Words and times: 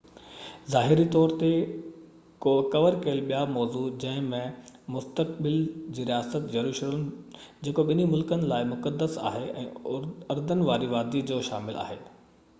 ظاهري 0.73 1.03
طور 1.15 1.31
تي 1.41 1.49
ڪور 2.45 2.95
ڪيل 3.03 3.19
ٻيا 3.31 3.41
موضوع 3.57 3.83
جنهن 4.03 4.31
۾ 4.31 4.39
مستقبل 4.95 5.57
جي 5.99 6.07
رياست 6.11 6.47
يروشلم 6.57 7.03
جيڪو 7.69 7.85
ٻني 7.91 8.07
ملڪن 8.15 8.43
جي 8.45 8.49
لاءِ 8.53 8.69
مقدس 8.71 9.19
آهي 9.33 9.51
۽ 9.93 10.01
اردن 10.37 10.65
وادي 10.71 10.89
جو 10.95 10.97
مسئلو 10.97 11.47
شامل 11.51 11.79
آهي 11.85 12.01